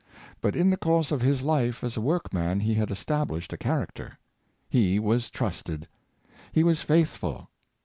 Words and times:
But 0.41 0.55
in 0.55 0.71
the 0.71 0.77
course 0.77 1.11
of 1.11 1.21
his 1.21 1.43
Hfeas 1.43 1.95
a 1.95 2.01
workman 2.01 2.61
he 2.61 2.73
had 2.73 2.89
established 2.89 3.53
a 3.53 3.55
character. 3.57 4.17
He 4.67 4.97
was 4.97 5.29
trusted. 5.29 5.87
He 6.51 6.63
was 6.63 6.81
faithful. 6.81 7.49